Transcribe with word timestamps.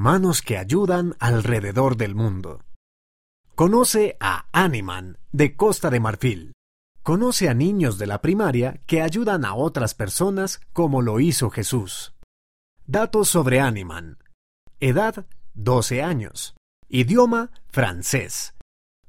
Manos 0.00 0.40
que 0.40 0.56
ayudan 0.56 1.14
alrededor 1.18 1.98
del 1.98 2.14
mundo. 2.14 2.64
Conoce 3.54 4.16
a 4.18 4.46
Animan, 4.50 5.18
de 5.30 5.56
Costa 5.56 5.90
de 5.90 6.00
Marfil. 6.00 6.54
Conoce 7.02 7.50
a 7.50 7.52
niños 7.52 7.98
de 7.98 8.06
la 8.06 8.22
primaria 8.22 8.80
que 8.86 9.02
ayudan 9.02 9.44
a 9.44 9.54
otras 9.54 9.94
personas 9.94 10.62
como 10.72 11.02
lo 11.02 11.20
hizo 11.20 11.50
Jesús. 11.50 12.14
Datos 12.86 13.28
sobre 13.28 13.60
Animan. 13.60 14.16
Edad 14.80 15.26
12 15.52 16.02
años. 16.02 16.56
Idioma 16.88 17.50
francés. 17.68 18.54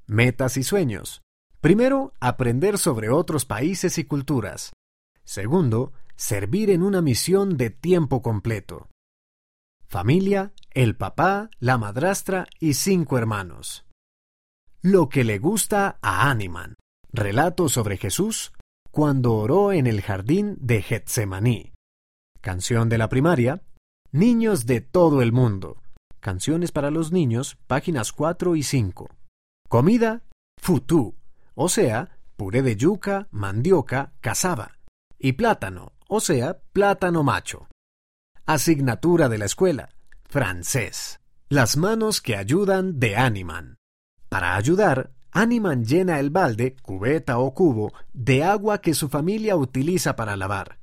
Metas 0.07 0.57
y 0.57 0.63
sueños. 0.63 1.21
Primero, 1.61 2.11
aprender 2.19 2.77
sobre 2.77 3.09
otros 3.09 3.45
países 3.45 3.97
y 3.97 4.03
culturas. 4.03 4.73
Segundo, 5.23 5.93
servir 6.17 6.69
en 6.69 6.83
una 6.83 7.01
misión 7.01 7.55
de 7.55 7.69
tiempo 7.69 8.21
completo. 8.21 8.89
Familia, 9.87 10.51
el 10.73 10.95
papá, 10.95 11.49
la 11.59 11.77
madrastra 11.77 12.47
y 12.59 12.75
cinco 12.75 13.17
hermanos. 13.17 13.85
Lo 14.81 15.09
que 15.09 15.23
le 15.23 15.37
gusta 15.37 15.99
a 16.01 16.29
Animan. 16.29 16.75
Relato 17.11 17.69
sobre 17.69 17.97
Jesús 17.97 18.53
cuando 18.89 19.35
oró 19.35 19.73
en 19.73 19.85
el 19.85 20.01
jardín 20.01 20.57
de 20.59 20.81
Getsemaní. 20.81 21.73
Canción 22.39 22.89
de 22.89 22.97
la 22.97 23.09
primaria. 23.09 23.61
Niños 24.11 24.65
de 24.65 24.81
todo 24.81 25.21
el 25.21 25.31
mundo. 25.31 25.81
Canciones 26.19 26.71
para 26.71 26.91
los 26.91 27.11
niños, 27.11 27.57
páginas 27.67 28.11
4 28.11 28.55
y 28.55 28.63
5. 28.63 29.09
Comida, 29.67 30.23
futú, 30.57 31.15
o 31.55 31.69
sea, 31.69 32.17
puré 32.35 32.61
de 32.61 32.75
yuca, 32.75 33.27
mandioca, 33.31 34.13
cazaba. 34.21 34.77
Y 35.17 35.33
plátano, 35.33 35.93
o 36.07 36.19
sea, 36.19 36.59
plátano 36.73 37.23
macho. 37.23 37.67
Asignatura 38.45 39.29
de 39.29 39.37
la 39.37 39.45
escuela, 39.45 39.89
francés. 40.31 41.19
Las 41.49 41.75
manos 41.75 42.21
que 42.21 42.37
ayudan 42.37 43.01
de 43.01 43.17
Animan. 43.17 43.75
Para 44.29 44.55
ayudar, 44.55 45.11
Animan 45.31 45.83
llena 45.83 46.21
el 46.21 46.29
balde, 46.29 46.77
cubeta 46.81 47.37
o 47.37 47.53
cubo, 47.53 47.91
de 48.13 48.45
agua 48.45 48.79
que 48.79 48.93
su 48.93 49.09
familia 49.09 49.57
utiliza 49.57 50.15
para 50.15 50.37
lavar. 50.37 50.79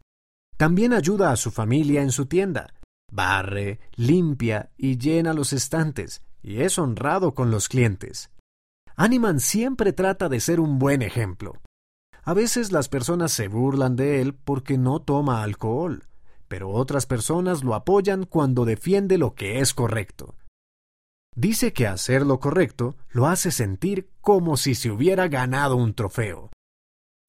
También 0.58 0.92
ayuda 0.92 1.32
a 1.32 1.36
su 1.36 1.50
familia 1.50 2.02
en 2.02 2.12
su 2.12 2.26
tienda. 2.26 2.74
Barre, 3.10 3.80
limpia 3.96 4.70
y 4.76 4.98
llena 4.98 5.32
los 5.32 5.54
estantes, 5.54 6.22
y 6.42 6.60
es 6.60 6.78
honrado 6.78 7.32
con 7.32 7.50
los 7.50 7.70
clientes. 7.70 8.30
Animan 8.96 9.40
siempre 9.40 9.94
trata 9.94 10.28
de 10.28 10.40
ser 10.40 10.60
un 10.60 10.78
buen 10.78 11.00
ejemplo. 11.00 11.54
A 12.22 12.34
veces 12.34 12.70
las 12.70 12.90
personas 12.90 13.32
se 13.32 13.48
burlan 13.48 13.96
de 13.96 14.20
él 14.20 14.34
porque 14.34 14.76
no 14.76 15.00
toma 15.00 15.42
alcohol, 15.42 16.07
pero 16.48 16.70
otras 16.70 17.06
personas 17.06 17.62
lo 17.62 17.74
apoyan 17.74 18.24
cuando 18.24 18.64
defiende 18.64 19.18
lo 19.18 19.34
que 19.34 19.60
es 19.60 19.74
correcto. 19.74 20.34
Dice 21.36 21.72
que 21.72 21.86
hacer 21.86 22.26
lo 22.26 22.40
correcto 22.40 22.96
lo 23.10 23.28
hace 23.28 23.52
sentir 23.52 24.10
como 24.20 24.56
si 24.56 24.74
se 24.74 24.90
hubiera 24.90 25.28
ganado 25.28 25.76
un 25.76 25.94
trofeo. 25.94 26.50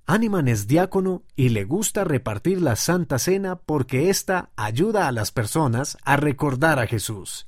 Animan 0.07 0.47
es 0.47 0.65
diácono 0.65 1.21
y 1.35 1.49
le 1.49 1.65
gusta 1.65 2.03
repartir 2.03 2.59
la 2.59 2.75
Santa 2.75 3.19
Cena 3.19 3.57
porque 3.57 4.09
ésta 4.09 4.49
ayuda 4.55 5.07
a 5.07 5.11
las 5.11 5.31
personas 5.31 5.99
a 6.03 6.17
recordar 6.17 6.79
a 6.79 6.87
Jesús. 6.87 7.47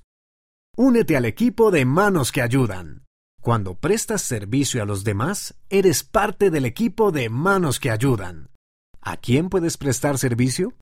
Únete 0.78 1.18
al 1.18 1.26
equipo 1.26 1.72
de 1.72 1.86
Manos 1.86 2.32
que 2.32 2.44
Ayudan. 2.44 3.06
Cuando 3.42 3.74
prestas 3.74 4.22
servicio 4.22 4.84
a 4.84 4.86
los 4.86 5.04
demás, 5.04 5.56
eres 5.70 6.04
parte 6.04 6.52
del 6.52 6.66
equipo 6.66 7.12
de 7.12 7.30
Manos 7.30 7.80
que 7.80 7.90
Ayudan. 7.90 8.52
¿A 9.02 9.18
quién 9.18 9.50
puedes 9.50 9.78
prestar 9.78 10.20
servicio? 10.20 10.76